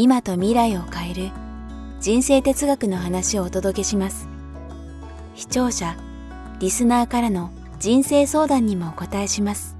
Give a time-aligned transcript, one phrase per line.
[0.00, 1.30] 今と未来を変える
[1.98, 4.28] 人生哲学の話をお届けします。
[5.34, 5.96] 視聴者
[6.60, 7.50] リスナーからの
[7.80, 9.76] 人生相談にもお答えします。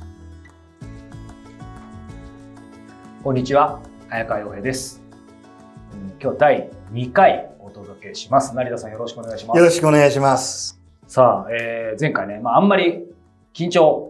[3.23, 5.01] こんにちは早川洋平です。
[6.21, 8.57] 今日第2回お届けします。
[8.57, 9.59] 成田さんよろしくお願いします。
[9.59, 10.80] よろしくお願いします。
[11.07, 13.05] さあ、えー、前回ね、まあ、あんまり
[13.55, 14.08] 緊張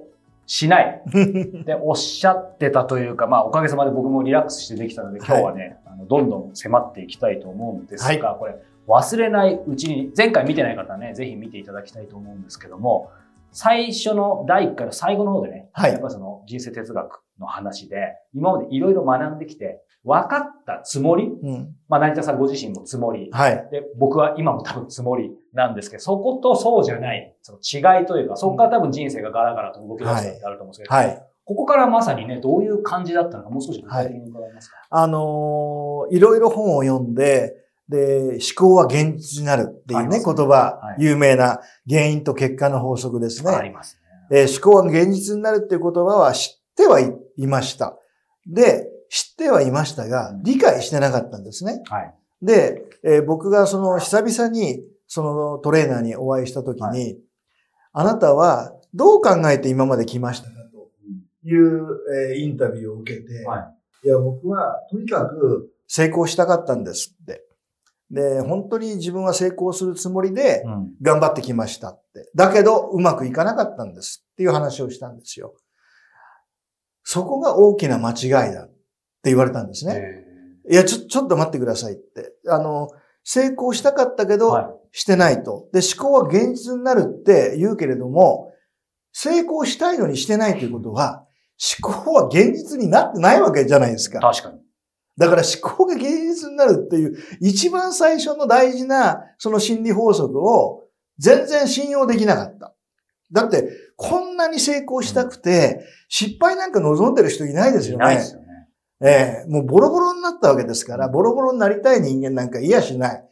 [0.48, 1.02] しない。
[1.64, 8.56] でおっしゃってたというか、まあ、おかげさまで僕もリラックスしてできたので、今日はね、はい、あのどんどん迫っていきたいと思うんですが、はい、これ、
[8.88, 13.10] 忘れないうちに、前回見てない方はね、ぜひ見ていただきたいと思うんですけども、
[13.52, 37.56] 最初の第1回の最後の方でね、はい、やっぱその人生哲学の話で、今までいろいろ学んできて、分かったつもり、うん、まあ、成田さんご自身もつもり、はい、で、僕は今も多分つもりなんですけど、そことそうじゃない、その違いというか、そこから多分人生がガラガラと動き出すってあると思うんですけど、はい、ここからまさにね、どういう感じだったのか、もう少し具体的に伺えますか、はい、あのー、いろいろ本を読んで、
[37.88, 43.50] で、思考は現実になるっていうね、言葉、はい、有名な原因と結果の法則ですね。
[43.50, 43.98] あります
[44.30, 44.40] ね。
[44.40, 47.12] えー、思考は現実になるっていう言葉は知ってはい
[47.46, 47.98] ました。
[48.46, 51.82] で、知ってはいましたが、理解してなかったんですね。
[51.86, 57.18] はい、で、えー、僕がその久々にそのトレーナーにお会いしたときに、はい、
[57.92, 61.86] あなたはどう考えて今まで来ましたかという、
[62.30, 63.72] えー、インタビューを受けて、は
[64.04, 67.47] い、いや、僕はとにかく成功したかったんですって。
[68.10, 70.64] で、本当に自分は成功するつもりで
[71.02, 72.30] 頑張ってきましたって。
[72.34, 75.54] だけど、うまくいかなかったんですっていう話をしたんですよ。
[77.04, 78.74] そこが大きな間違いだって
[79.24, 80.24] 言われたんですね。
[80.70, 82.32] いや、ちょ、ちょっと待ってくださいって。
[82.48, 82.88] あの、
[83.24, 85.68] 成功したかったけど、はい、してないと。
[85.72, 88.52] で、思考は現実になるって言うけれども、
[89.12, 91.26] 成功したいのにしてないということは、
[91.82, 94.20] 思考は現実になってないわけじゃないですか。
[94.20, 94.60] 確かに。
[95.18, 100.84] だから思考が現実になるっていう、一番最初の大事な、その心理法則を
[101.18, 102.72] 全然信用できなかった。
[103.32, 108.04] だって、こんなに成功したくて、失敗なんか望んでる人いないですよね。
[108.04, 108.46] いないですよね。
[109.00, 113.24] ええー、もうボロボロになったわけですから、ボロボロになりたい人間なんか嫌しない。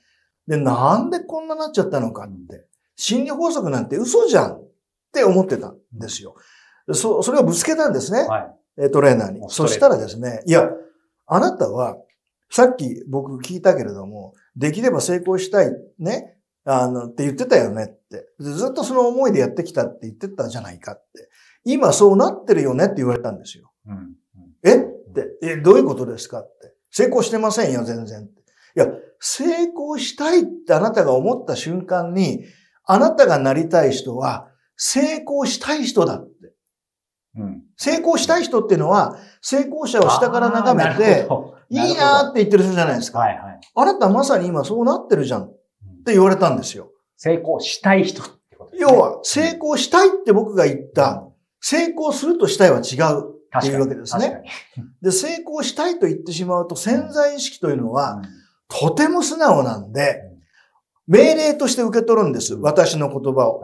[0.49, 2.67] で、なんでこんななっちゃったのかって。
[2.97, 4.69] 心理法則なんて嘘じゃんっ
[5.13, 6.35] て思ってたんですよ。
[6.93, 8.23] そ、それをぶつけたんですね。
[8.23, 9.41] はい、トレーナーに。
[9.49, 10.69] そしたらですね、いや、
[11.26, 11.97] あなたは、
[12.50, 18.28] さっき僕聞いたけれども、できれば成功したい、ね、あの、って言ってたよねって。
[18.41, 21.28] ずっとその思いでやってきたって言ってたじゃないかって。
[21.64, 23.72] 今そうなってるよねって言われたんですよ。
[23.87, 24.14] うん、
[24.62, 24.76] え？
[24.76, 26.75] って、え、どういうことですかって。
[26.91, 28.22] 成功してませんよ、全然。
[28.25, 28.28] い
[28.78, 28.88] や、
[29.19, 32.44] 成功したいってあなたが思った瞬間に、
[32.84, 36.53] あなたがなりたい人は、成功したい人だって。
[37.39, 41.29] うん、成功したい人っていうのは、成功者を下から眺めて、
[41.69, 43.19] いいなって言ってる人じゃないですか。
[43.19, 45.53] はいはい、あなたまさに今そうなってるじゃんっ
[46.05, 46.91] て言われたんですよ。
[47.17, 48.79] 成功したい人ってことね。
[48.81, 51.25] 要は、成功したいって僕が言った、
[51.61, 53.37] 成功するとしたいは違う。
[53.59, 54.43] っていうわけですね。
[55.01, 58.21] で、成功したいと言ってしまうと潜在意識というのは、
[58.69, 60.23] とても素直なんで、
[61.07, 62.55] 命令として受け取るんです。
[62.55, 63.63] 私の言葉を。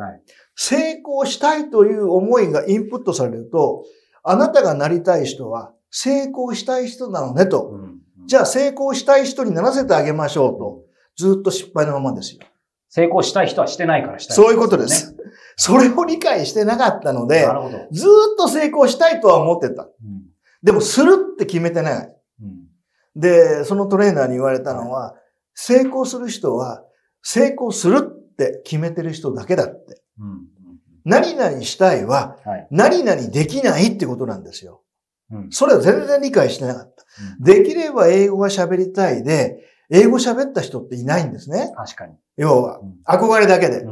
[0.55, 3.85] 成功したいという思いがインプットされると、
[4.23, 7.79] あなたがなりたい人は成功したい人なのねと。
[8.27, 10.83] じゃあ成功したい人にならせてあげましょうと。
[11.17, 12.41] ずっと失敗のままですよ。
[12.89, 15.17] 成功したい人はしてないからしたい、ね、そういうことです。
[15.57, 17.49] それを理解してなかったので、
[17.91, 19.83] ずっと成功したいとは思ってた。
[19.85, 20.23] うん、
[20.63, 22.69] でも、するって決めてない、うん。
[23.17, 25.21] で、そのトレーナーに言われたのは、はい、
[25.55, 26.85] 成功する人は、
[27.23, 30.02] 成功するって決めてる人だけだって。
[30.23, 30.47] うん、
[31.05, 34.83] 何々したいは、はい、何々できないってことなんですよ。
[35.51, 37.05] それは全然理解してなかった。
[37.41, 41.73] できれば英語が喋りたいで、英語喋った人っていないんですね。
[41.77, 42.15] 確かに。
[42.37, 43.85] 要は、憧れだけで。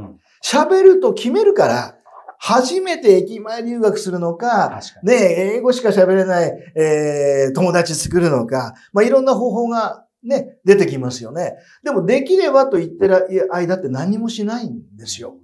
[0.44, 1.97] 喋ると決めるから、
[2.38, 11.56] 初めて駅前留学するのか、かね、英語しか喋れない、えー、友達作るのか、まあ、いろんな方法がね、出てきますよね。
[11.85, 15.35] でも、できればと言ってる間って何もしないんですよ。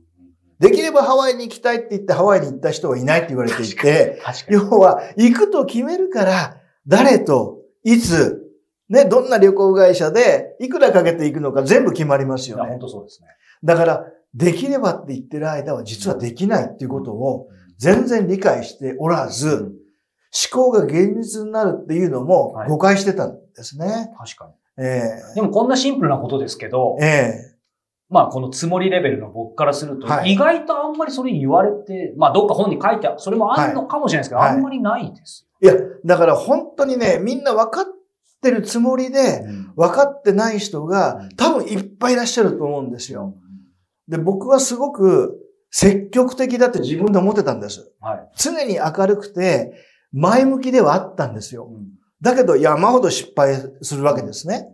[0.58, 8.42] できればハワイに行きたいって言ってハワイに行った人はいないって言われていて、要は、行くと決めるから、誰と、いつ、
[8.88, 12.78] ね、どんな旅行会社でいくらかけていくのか全部決まりますよね本。
[12.78, 13.28] 当そうですね。
[13.64, 17.48] だから、できればって言ってる間は実はできないっていうことを
[17.78, 19.86] 全然理解しておらず、うん
[20.36, 24.12] 思考が現実になるっていうのもはい誤解してたんですね。
[24.18, 24.84] 確かに。
[24.84, 27.55] えでもこんなシンプルなことですけどえ、え
[28.08, 35.74] まあこのつもりレベルの僕からすると、はい意外とあんまりそれ言われて、まあどっか本に書いてそれもあるのかもしれないですけど、はいあんまりないですえいや、
[36.04, 37.84] だから本当にね、みんな分かっ
[38.42, 39.42] てるつもりで、よ。
[39.76, 43.34] 分かってない人うがん多分いっぱいいらっしゃると思うんですよ。
[44.08, 45.38] で、僕はすごく
[45.70, 47.92] 積極的だって自分で思ってたんです。
[48.00, 48.28] はい。
[48.36, 49.72] 常に明るくて
[50.12, 51.68] 前向きではあったんですよ。
[51.70, 51.86] うん
[52.22, 54.68] だけど山ほど失敗するわけですね。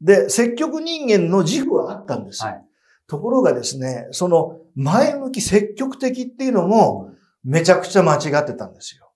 [0.00, 2.44] で、積極人間の自負はあったんです。
[2.44, 2.62] はい
[3.08, 7.12] ところがですね、その前向き積極的っていうのも
[7.44, 9.12] めちゃくちゃ間違ってたんですよ。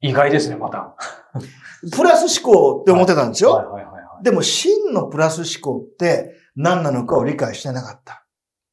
[0.00, 0.96] 意外ですね、また。
[1.94, 3.52] プラス思考って思ってたんですよ。
[3.52, 4.24] はいはいはいはい。
[4.24, 8.26] でも真のプラス思考って何なのかを理解してなかった。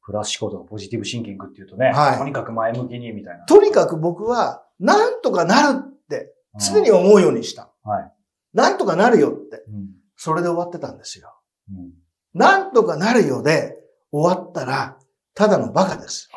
[0.03, 3.45] プラス思考とかポジティブシンキングっていうとね、はいとにかく前向きにみたいな。
[3.45, 7.69] とにかく僕はなんとかなるって常に思うようにした。
[7.83, 8.13] はい。
[8.53, 9.63] なんとかなるよって。
[9.67, 9.89] うん。
[10.23, 11.33] それで終わってたんですよ。
[11.69, 11.89] うん
[12.33, 13.75] なんとかなるよで
[14.11, 14.97] 終わったら、
[15.33, 16.29] ただのバカです。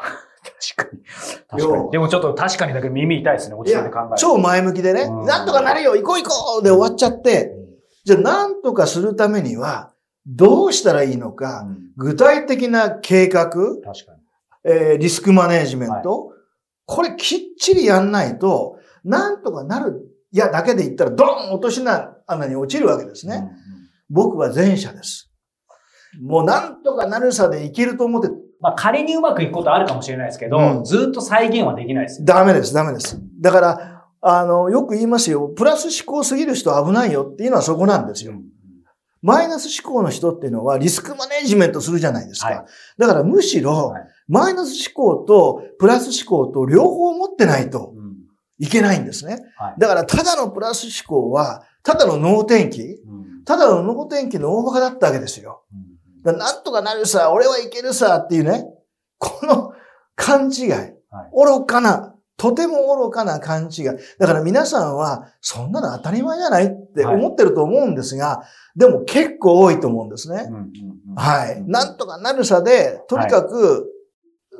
[0.77, 1.03] 確かに。
[1.49, 1.91] 確かに。
[1.93, 4.17] でもちょっと確かにだけど耳痛いですね、落ち着いて考える。
[4.17, 7.53] 超前向きでね、うんなんとかなるよ行こう行こうで終わっちゃって、
[8.05, 9.93] じゃあなんとかするためには、
[10.27, 13.93] どうしたらいいのうか、ん具体的な計画、確かに。
[14.65, 16.33] えーリスクマネジメント、
[16.87, 21.81] これきっちりやんないと、なんとかなる、いや、だけで言ったら、ドン落とし
[22.27, 23.37] 穴に落ちるわけですね。
[23.37, 23.74] うんうん
[24.11, 25.31] 僕は前者です。
[26.23, 28.29] もうなんとかなるさでいけると思って、
[28.61, 32.27] まあ仮にうまくいくことあるかもしれないですけど、うんずっと再現はできないですよ。
[32.27, 33.21] ダメです、ダメです。
[33.41, 38.33] だから、あの、よく言いますよ、プラス思考すぎる人は危ないよっていうのはそこなんですよ。
[38.33, 38.55] うん
[39.27, 42.49] マイナス思考の人っていうのはリスクマネジメントするじゃないですか。
[42.49, 42.65] はい
[42.99, 48.15] だからむしろ、はいマイナス思考とプラス思考と両方持ってないとうん
[48.59, 49.39] いけないんですね。
[49.57, 53.04] はいだからただのプラス思考は、ただの脳天気うん
[53.45, 55.63] ただの脳天気の大バカだったわけですよ。
[56.25, 58.67] なんとかなるさ、俺はいけるさっていうね、
[59.19, 59.73] この
[60.17, 60.71] 勘違い、
[61.35, 63.85] 愚かな、とても愚かな勘違い。
[64.19, 68.43] だから皆さんは、そんなの当たり前じゃないって思ってると思うんですが、
[68.75, 70.49] でも結構多いと思うんですね。
[71.15, 71.63] はい。
[71.67, 73.91] なんとかなるさで、とにかく、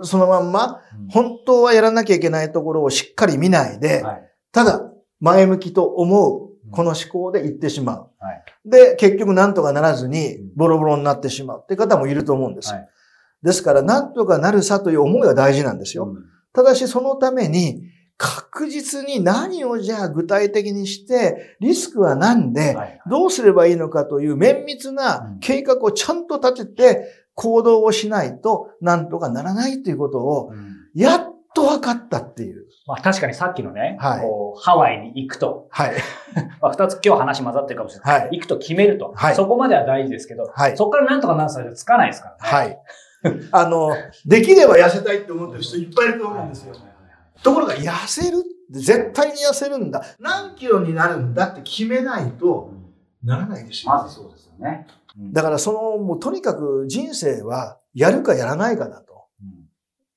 [0.03, 1.09] そのまんま、うん。
[1.09, 4.31] 本当はやらなきゃいけないところをしっかり見ないで、はい。
[4.53, 4.83] ただ、
[5.21, 8.11] 前向きと思う、うんこの思考で行ってしまう。
[8.19, 8.45] はい。
[8.65, 11.61] で、結局なんとかならずにうん、ボロボロになってしまう。
[11.63, 12.73] って方もいると思うんです。
[12.73, 12.89] はい。
[13.43, 16.07] ですから、なんとかなるさという思いは大事なんですよ。
[16.07, 16.25] うん。
[16.53, 17.83] ただし、そのために、
[18.17, 30.75] 確実に何をじゃあ具体的にして、リスクは何で、はいどうすればいいのかという綿密な計画をちゃんと立てて行動をしないとなんとかならないということをうん。
[30.95, 31.34] やっ
[31.81, 32.67] かったっていう。
[32.87, 35.93] まあ確かにさっきのね、はいこうハワイに行くと、はい。
[36.61, 38.21] まあ二つ今日話混ざってるかもしれない。
[38.23, 38.29] はい。
[38.33, 39.13] 行くと決めると。
[39.15, 40.77] はいそこまでは大事ですけど、はい。
[40.77, 42.59] そこからなんとかなんされてつかないですからね。
[42.59, 42.81] はい。
[43.53, 43.91] あの、
[44.27, 46.75] できれば痩せたいって思ってる人いっぱいいると思うんですよ。
[47.43, 48.43] ところが痩せるっ
[48.73, 50.03] て絶対に痩せるんだ。
[50.19, 52.73] 何キロになるんだって決めないと
[53.23, 53.93] ならないですよ。
[53.93, 54.87] まずそうですよね。
[55.19, 59.51] うんだからその、もうとにかく人生はやるかやらないかだとうん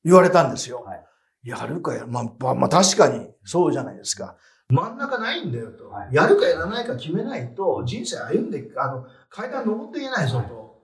[0.04, 0.82] 言われたんですよ。
[0.82, 1.04] はい
[1.48, 4.36] やるかや、まあ、まあ、まあ確かにそうじゃないですか。
[4.70, 5.90] 真ん中ないんだよと。
[5.90, 10.84] はいやるかやらないか決めないと人生歩んであの、階段登っていけないぞと。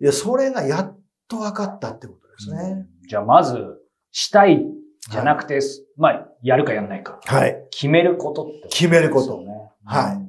[0.00, 0.98] いや、それがやっ
[1.28, 2.86] と分かったってことですね。
[3.08, 3.78] じゃあまず、
[4.10, 4.64] したい
[5.10, 5.58] じゃなくて、
[5.98, 7.20] まあ、やるかやらないか。
[7.26, 7.66] はい。
[7.70, 9.44] 決めることって決めること。
[9.84, 10.23] はいうん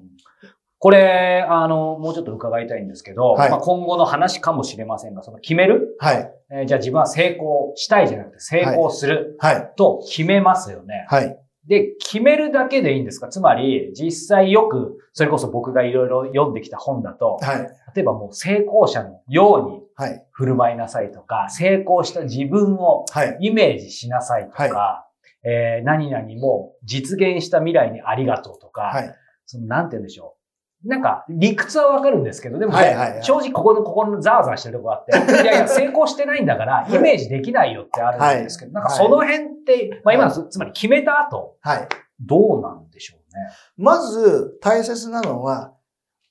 [0.80, 6.32] これ、あの、もうちょっと伺いたいんですけど、はいまあ、今後の話かもしれませんが、その決める、はい。
[6.52, 9.72] えーじゃあ自分は成功したいじゃなくて成功するはい。
[9.76, 11.08] と決めますよね。
[11.10, 11.40] はい。
[11.66, 13.30] で、決めるだけでいいんですか？
[13.30, 17.60] つまり、実際よく、それこそ僕がいろいろ読んできた本だと、はい。
[17.96, 20.24] 例えばもう成功者のようにはい。
[20.32, 23.38] 振る舞いなさいとか、成功した自分をはい。
[23.40, 25.08] イメージしなさいとか、
[25.44, 29.16] えー何々も実現した未来にありがとうとか、はい。
[29.48, 30.45] そのなんて言うんでしょう。
[30.86, 32.74] なんか、理屈はわかるんですけど、でも、
[33.22, 35.12] 正直ここの、ここのザーザーしてるとこあって、
[35.42, 41.88] いやいや、成功してないんだから、イメージできないよってあるんですけど、はいなんかその辺って、まあ今の、つまり決めた後、はい。
[42.20, 43.50] どうなんでしょうね？
[43.78, 45.74] まず大切なのは、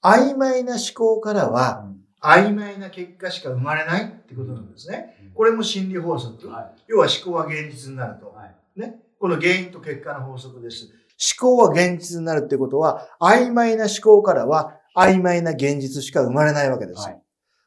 [0.02, 1.87] 曖昧な思考からは、
[2.23, 5.16] 曖昧な結果しか生まれないってことなんですね。
[5.34, 6.49] これも心理法則。
[6.49, 8.30] は要は思考は現実になると。
[8.30, 9.00] はいね。
[9.18, 10.88] この原因と結果の法則です。
[11.18, 17.00] 思考は現実になるってことは、曖昧な思考からは曖昧な現実しか生まれないわけです。
[17.00, 17.21] はい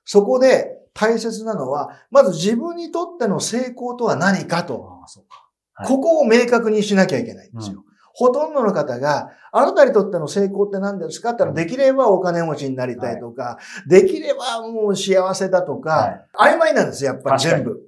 [0.09, 5.43] そこで大切なのは、まず自分にとっての成功とは何かと、ああ、そうか。
[5.73, 7.83] はいここを明確にしなきゃいけないんですよ。
[8.13, 17.79] ほとんどの方が、あなたにとっての成功って何ですかって言ったら、できればお金持ちになりたいとか、できればもう幸せだとか、曖昧なんですよ、やっぱり全部。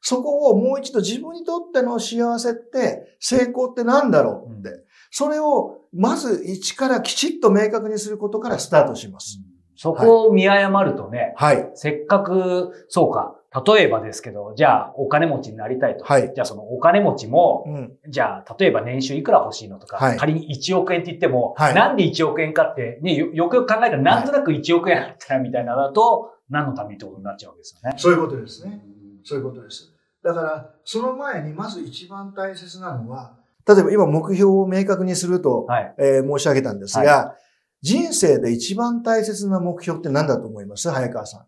[0.00, 4.82] そこをもう一度自分にとっての幸せって、成功って何だろうって。
[5.10, 9.40] それを、まず一からきちっと明確にすることからスタートします。
[9.76, 11.70] そこを見誤るとね、はい。
[11.74, 13.34] せっかく、そうか、
[13.66, 16.04] 例えばですけど、じゃあお金持ちになりたいと。
[16.04, 17.92] はいじゃあそのお金持ちも、うん。
[18.08, 27.96] じゃあ例えば年収いくら欲しいのとか、はい仮に1億円って言っても、はいなんで1億円かって、ね、よよくよく考えたらなんとなく1億円あったらみたいなのだと、何のためにってことになっちゃうわけですよね。
[27.98, 28.80] そういうことですね。
[29.24, 29.92] そういうことです。
[30.22, 33.36] だから、その前にまず一番大切なのは、
[33.66, 35.94] 例えば今目標を明確にすると、はい。
[35.98, 37.36] えー申し上げたんですが、
[37.82, 40.90] 人生で一番大切な目標って何だと思います？
[40.90, 41.46] 早川さん。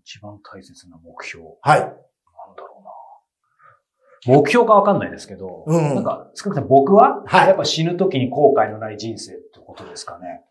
[0.00, 1.44] 一番大切な目標。
[1.60, 1.80] はい。
[1.80, 1.96] なんだ
[2.62, 2.82] ろ
[4.26, 4.38] うな。
[4.38, 10.42] 目標かわかんないですけど、うんなんか少なくとも僕は、はいやっぱ死ぬ時に後悔のない人生ってことですかね。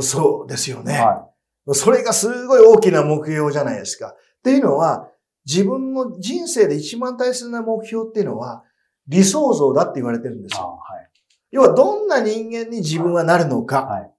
[0.00, 0.94] そうですよね。
[0.94, 1.28] は
[1.74, 4.10] それがすごい大きな目標じゃないですか。
[4.10, 5.10] っていうのは、
[5.44, 8.64] 自分の人生で一番大切な目標っていうのは、
[9.08, 10.78] 理想像だって言われてるんですよ。
[10.82, 11.08] はい。
[11.50, 13.82] 要は、どんな人間に自分はなるのか。
[13.84, 14.10] はい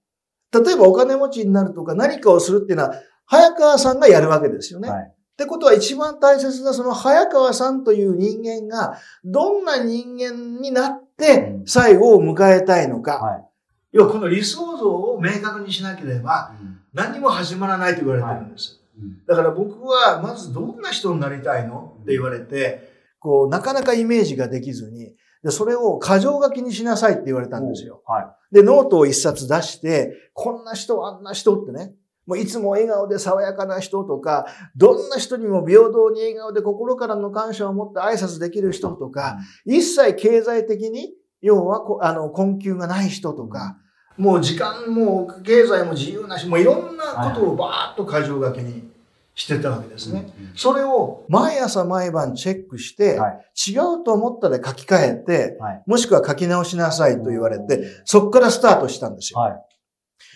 [0.52, 4.90] 例えば、お金持ちになるとか何かをするっていうのは、早川さんがやるわけですよね。
[4.90, 5.04] はい。
[5.04, 13.20] ってことは一番大切なその早川さんという人間がどんな人間になってうん最後を迎えたいのか。
[13.20, 13.46] はい。
[13.94, 16.54] 要はこの理想像を明確にしなければ
[16.94, 18.82] 何も始まらないと言われてるんです。
[19.28, 22.89] だから僕はまずどんな人になりたいのって言われて、
[23.20, 28.02] こうなかなかイメージができずに、でそれを箇条書きにしなさいって言われたんですよ。
[28.06, 31.94] はで、ノートを一冊出して、こんな人、あんな人ってね、
[32.26, 34.46] もういつも笑顔で爽やかな人とか、
[34.76, 39.12] どんな人にも平等に笑顔で心からの感謝を持って挨拶できる人とい。
[39.12, 43.78] か、一切経済的に、要はこ、あの、困窮がない人とか、
[44.18, 48.92] もう時間も経済も自由なし、もういろんなことをバーッと箇条書きに
[49.40, 50.34] してたわけですね。
[50.54, 55.84] それを毎朝毎晩チェックして、はい違うと思ったら書き換えて、はい。
[55.86, 59.40] もしくは書き直しなさいと言われて、そこからスタートしたんですよ。
[59.40, 59.62] はい。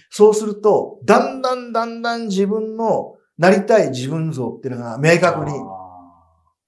[0.09, 5.53] そうすると、だんだんだんだん自分のなりたい自分像っていうのが明確に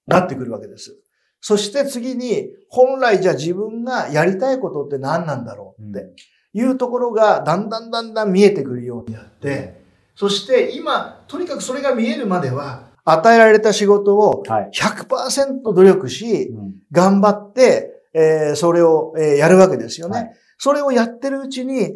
[0.06, 0.96] なってくるわけです。
[1.42, 6.10] そして次に、本来じゃあ自分がやりたいことって何なんだろうって
[6.54, 9.85] いうところがだんだんだんだん見えてくるようになって、
[10.16, 14.70] そして今、とにかくそれが見えるまでは、与えられた仕事をはい。
[14.74, 20.18] 100%努力し、うん頑張って、えーそれを、えーやるわけですよね。
[20.18, 21.92] はいそれをやってるうちに、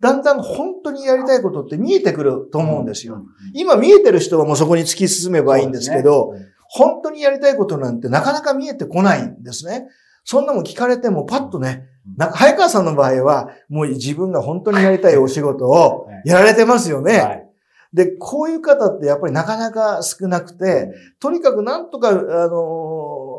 [0.00, 3.22] だんだん本当にやりたいことって見えてくると思うんですよ。
[3.54, 9.88] 今見えてる人はもうそこに突き進めばいいんですけど、ね本当にやりたいことなんてなかなか見えてこないんですね。
[10.24, 17.18] そんなもん聞かれてもパッとね、なんか早川さんの場合は、もう自分が本当にやりたいお仕事をやられてますよね。
[17.18, 17.49] はい。
[17.92, 22.48] で、こういう方ってやっぱりなかなか少なくて、とにかくなんとか、あの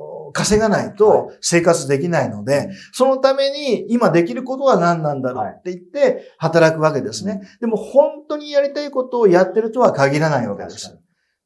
[0.08, 7.42] ー稼がないと生活できないので、そのために今できることは何なんだろうって言って働くわけですね。
[7.60, 10.98] でも本当にやりたいことをやってるとは限らないわけです。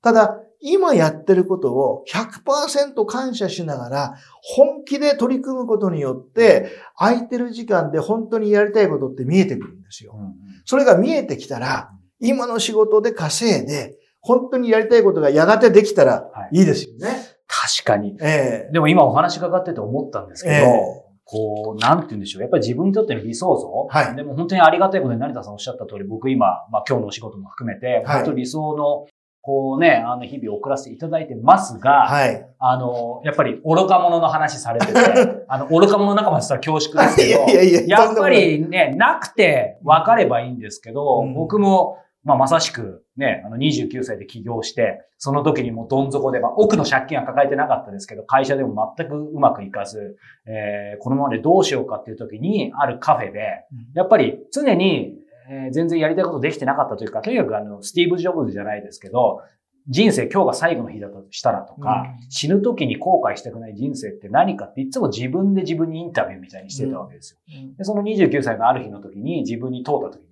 [0.01, 10.15] ただ、今やってることを100%感謝しながら本気で取り組むことによって空いてる時間で本当にやりたいことって見えてくるんですよ。
[10.63, 17.15] それが見えてきたら、今の仕事で稼いで、本当にやりたいことがやがてできたらはいいいですよね。
[17.47, 18.17] 確かに。
[18.21, 22.41] えでも今お話伺ってて思ったんですけど、ええこう、なんて言うんでしょう。
[22.43, 23.67] やっぱり自分にとっての理想像。
[23.89, 29.07] はいでも本当にありがたいことに成田さんおっしゃった通り、僕今、まあ今日のお仕事も含めて、はい本当に理想の、
[29.45, 32.49] こうね、あの日々送らせていただいてますが、はい。
[32.57, 34.93] あの、やっぱり愚か者の話されてて、
[35.47, 41.35] あの、愚か者仲間って言ったら恐縮ですけど、いやいやいややっぱりね、なくて分かればいいんですけど、うん。
[41.35, 59.41] 僕も、まあ、まさしくね、あの、29歳で起業して、その時にもうどん底で、まあ、奥の借金は抱えてなかったですけど、会社でも全くうまくいかず、えーこのままでどうしようかっていう時に、あるカフェで、やっぱり常に、えー全然やりたいことできてなかったというか、とにかくあの、スティーブ・ジョブズじゃないですけど、
[59.87, 62.29] 人生今日が最後の日だとしたらとか、うん。
[62.29, 67.39] 死ぬ時に後悔したくない人生って何かっていつも自分で自分にインタビューみたいにしてたわけですよ。
[67.77, 70.27] で、その29歳のある日の時に自分に問うた時に、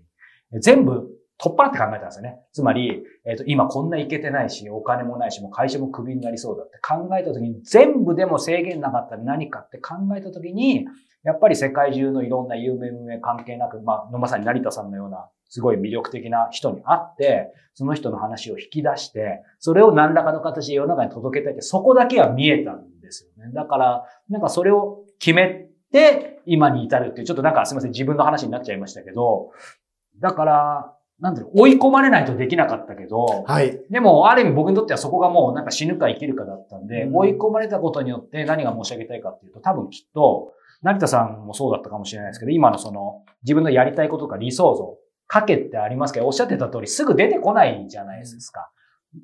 [0.55, 1.07] え全部
[1.43, 2.39] 取っ払って考えたんですよね。
[2.53, 10.85] つまり、えっ、と、今こんないけてないし、お金もないし、もう会社もクビになりそうだって考えた時に、全部でも制限なかったら何かって考えた時に、
[11.23, 23.51] やっぱり世界中のいろんな有名無名関係なく、まあ、まさに成田さんのようなすごい魅力的な人に会って、その人の話を引き出して、それを何らかの形で世の中に届けたいって、そこだけは見えたんですよね。
[23.53, 29.51] だから、なんかそれを決めて、今に至るっていう、ちょっとなんかすいません、自分の話になっちゃいましたけど、
[30.19, 33.79] だから、なんだろう、追い込まれないとできなかったけど、はい。
[33.89, 48.69] でも、ある意味僕にとってはそこがもうなんか死ぬか生きるかだったんで、うん追い込まれたことによって何が申し上げたいかっていうと、多分きっと、成田さんもそうだったかもしれないですけど、今のその自分のやりたいこととか理想像、かけってありますけど、おっしゃってた通りすぐ出てこないじゃないですか。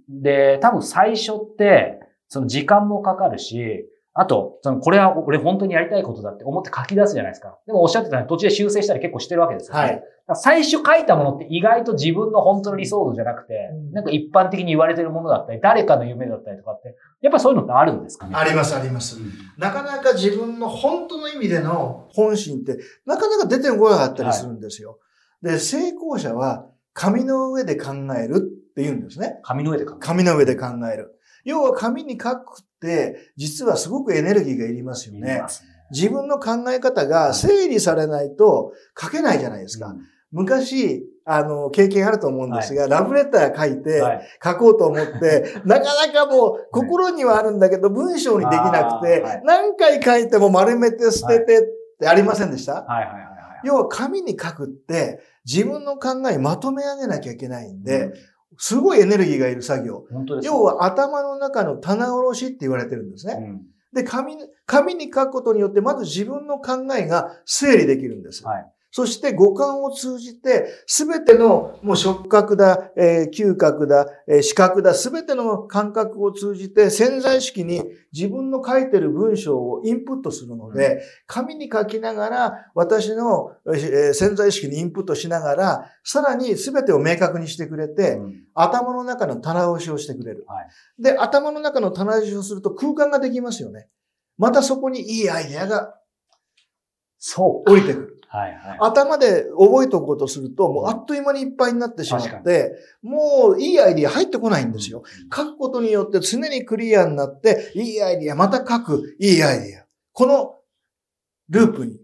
[0.07, 3.85] で、多分最初って、その時間もかかるし、
[4.19, 7.57] あと、その、これは俺本当にやりたいことだって思って書き出すじゃないですか。
[7.65, 9.81] でもおっしゃってたように途中で修正したり結構してるわけですよね。
[9.81, 10.03] はい
[10.35, 18.35] 最初書いたものって意外と自分の本当の理想像じゃなくて、うんなんか一般的に言われてるものだったり、誰かの夢だったりとかって、やっぱそういうのってあるんですかね？
[18.35, 19.17] あります、あります。
[19.57, 24.99] なかなか自分の本当の意味での本心って、なかなか出てこなかったりするんですよ。
[25.41, 28.39] で、成功者は紙の上で考えるっ
[28.75, 29.39] て言うんですね。
[29.41, 29.99] 紙の上で書く。
[29.99, 31.18] 紙の上で考える。
[31.49, 35.43] 要は紙に書くって、実はすごくエネルギーがいりますよね。
[35.91, 39.87] 自分の考え方が整理されないと書けないじゃないですか。
[39.87, 40.01] うん。
[40.31, 44.27] 昔、あの、経験あると思うんですが、ラブレター書いて、はい。
[44.43, 49.41] 書こうと思って、 なかなかもう心にはあるんだけど文章にできなくて、はい。
[49.43, 51.63] 何回書いても丸めて捨ててっ
[51.99, 53.27] てありませんでした、はいはいはいはい。
[53.63, 58.13] 要は紙に書くって自分の考えまとめ上げなきゃいけないんで、うん
[58.61, 60.03] すごいエネルギーがいる作業。
[60.43, 63.33] 要は頭の中の棚卸しって言われてるんですね。
[63.39, 63.61] うん
[63.91, 68.45] で、紙に、紙に書くことによってまず自分の考えが整理できるんです。
[68.45, 68.71] はい。
[68.91, 90.43] そして五感を通じて、すべてのもう触覚だ、えー嗅覚だ、えー視覚だ、すべての感覚を通じて潜在意識に自分の書いてる文章をインプットするので、紙に書きながら、私の、えー潜在意識にインプットしながら、さらにすべてを明確にしてくれて、うん頭の中の棚押しをしてくれる。
[90.47, 90.67] はい
[91.01, 93.87] で、頭の中の棚押しをすると空間ができますよね。
[94.37, 95.95] またそこにいいアイデアが
[97.17, 98.18] そう降りてくる。
[98.29, 98.37] か。
[98.37, 98.77] はいはい。
[98.79, 105.03] 頭で覚えておこうとすると、もうあっという間にいっぱいになってしまっ確て、もういいアイディア入ってこないんですよ。
[105.33, 109.85] 書くことによって常にクリアになって、いいアイディア、また書く、いいアイディア。
[110.13, 110.55] この
[111.49, 111.99] ループに、うん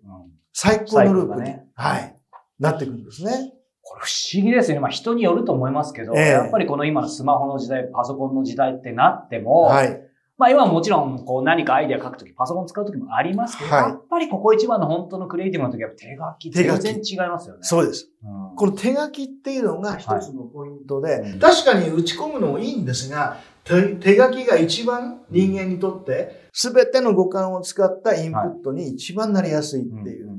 [0.58, 2.16] 最高のループに、ねはい、
[2.60, 3.52] なっていくんですね。
[3.82, 4.80] これ不思議ですよね。
[4.82, 10.02] まあ人によると思いますけど、ええやっぱりこの今のスマホの時代、パソコンの時代ってなっても、はい。
[10.38, 17.60] まあ今はもちろんこう何かアイデア書くとき、パソコン使うときもありますけど、はいやっぱりここ一番の本当のクリエイティブなときは手書き全き然違いますよね。
[17.64, 18.10] そうです。
[18.24, 30.30] うんこの手書きっていうのが一つのポイントで、うん確かに打ち込むのもいいんですが、手手書きが一番人間にとって、すべての五感を使ったインプットに一番なりやすいっていう、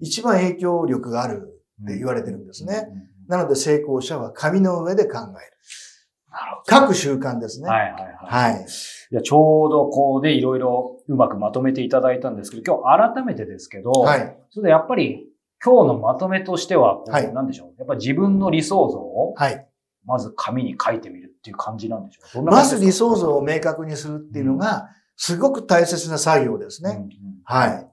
[0.00, 2.88] 一番影響力があるって言われてるんですね。
[3.28, 5.56] なので成功者は紙の上で考える。
[6.68, 6.94] なるほど。
[6.94, 7.68] 書く習慣ですね。
[7.68, 8.52] はいはいはい。
[8.52, 8.66] はい。
[9.12, 14.38] いや、ちょうどこうでいろいろうまくまとめていただいたんですけど、今日改めてですけど、はい。
[14.50, 15.26] それでやっぱり
[15.64, 17.74] 今日のまとめとしては、はいなんでしょう。
[17.78, 19.66] やっぱり自分の理想像を、はい。
[20.04, 26.90] まず紙に書いてみるっていう感じなんでしょうまず理想像を明確にするっていうのが、すごく大切な作業ですね。
[26.90, 27.10] うんうん
[27.44, 27.88] はい。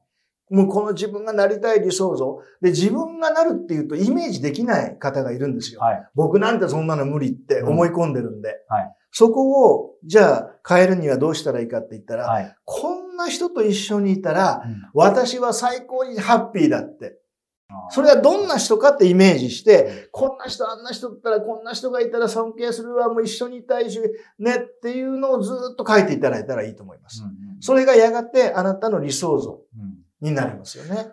[0.53, 2.41] もうこの自分がなりたい理想像。
[2.61, 5.79] で、自分がなるっていうとイメージできない方がいるんですよ。
[5.81, 6.07] はい。
[6.13, 8.49] 僕なんてそんなの無理って思い込んでるんで。
[8.69, 12.55] はいそこを、じゃあ変えるにはどうしたらいいかって言ったら、はい。
[12.65, 17.19] こんな人と一緒にいたら、うん私は最高にハッピーだって。
[17.89, 23.99] それはどんな人かってイメージして、こんな人、あんな人だったら、こんな人がいたら尊敬するわ、もう一緒にいたいし、
[24.39, 27.21] ねっていうのをずっと書いていただいたらいいと思います。
[27.21, 29.92] うんうんそれがやがてあなたの理想像うん
[30.23, 30.95] になりますよね。
[30.95, 31.03] だ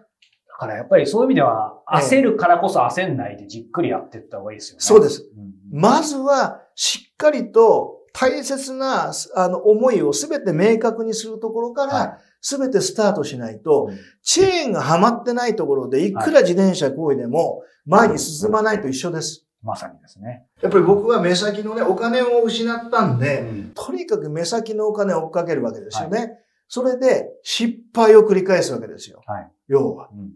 [0.59, 4.81] からやっぱりそういう意味では、ええ焦るからこそ焦んないでじっくりやっていった方がいいですよね。
[4.81, 5.29] そうです。
[5.37, 19.46] うんうんまずは、しっかりと大切な、あの、思いをすべて明確にするところかはら、すべてスタートしないと、うんチェーンがはまってないところで、いくら自転車行為でも前に進まないと一緒です。
[19.62, 20.46] まさにですね。
[20.61, 26.38] やっぱり僕は目先のね、お金を失ったんで、うんとにかく目先のお金を追っかけるわけですよね。
[26.71, 29.21] それで失敗を繰り返すわけですよ。
[29.27, 30.09] はい要は。
[30.13, 30.31] うん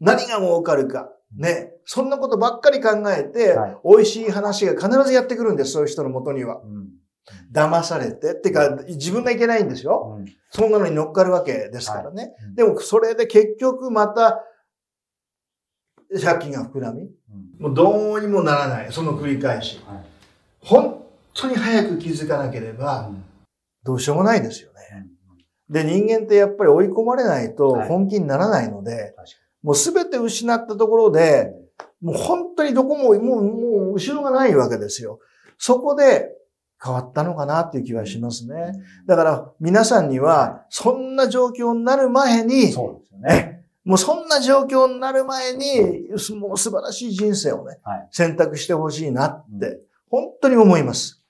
[0.00, 1.08] 何が儲かるか。
[1.34, 1.72] ね。
[1.84, 5.72] そんなことばっかり考えて、はい美味しい話が必ずやってくるんです。
[5.72, 6.60] そういう人のもとには。
[6.62, 6.88] うん
[7.52, 8.32] 騙されて。
[8.32, 10.16] ってか、自分がいけないんですよ。
[10.18, 12.34] うんそんなのに乗っかるわけですからね。
[12.48, 14.44] うんでも、それで結局また、
[16.22, 17.02] 借金が膨らみ。
[17.02, 17.10] うん
[17.58, 18.92] もうどうにもならない。
[18.92, 19.80] その繰り返し。
[19.86, 20.04] はい
[20.60, 23.10] 本当に早く気づかなければ、
[23.84, 24.78] どうしようもないですよね。
[25.70, 31.52] で、人間ってやっぱり追い込まれないとはい本気にならないので、確かもうすべて失ったところで、
[32.00, 35.18] もう本当にどこも、もう、もう後ろがないわけですよ。
[35.58, 36.28] そこで
[36.82, 38.72] 変わったのかなっていう気はしますね。
[39.06, 43.64] だから皆さんには、そんな状況になる前に、そうですよね。
[43.84, 51.22] もうそんな状況になる前に、もう素晴らしい人生をね、はい選択してほしいなって、本当に思います。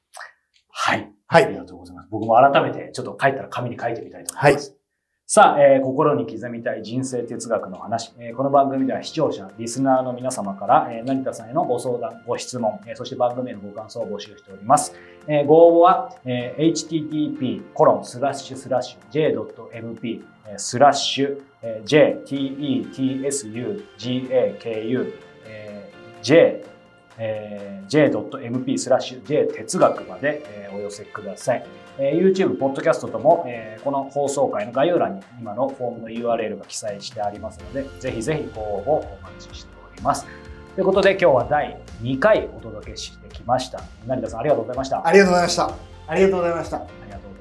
[0.70, 1.12] はい。
[1.30, 2.08] はいありがとうございます。
[2.10, 4.74] 僕も改めて、ちょっと書いたら紙に書いてみたいと思います。
[5.26, 14.94] さあ、えー心に刻みたい人生哲学の話、えーこの番組では視聴者、リスナーの皆様から、えー成田さんへのご相談、ご質問、えーそして番組へのご感想を募集しております。
[15.26, 18.56] えーご応募は、えー http コロンスラッシュ
[21.84, 23.84] jtetsugaku
[25.46, 26.64] えー j
[27.18, 31.64] えー j.mp スラッシュ j 哲学まで、えーお寄せください。
[31.98, 40.26] えー YouTube、ポッドキャストとも、えーこの放送回の概要欄に今のフォームの URL が記載してありますので、ぜひぜひご応募お待ちしております。
[40.74, 43.80] ということで今日は第2回お届けしてきました。
[44.06, 45.06] 成田さんありがとうございました。
[45.06, 45.76] ありがとうございました。
[46.06, 47.37] ありがとうございました。